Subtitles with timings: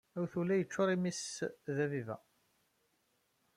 [0.17, 1.23] Awtul-a yeččuṛ yimi-s
[1.75, 2.17] d abiba.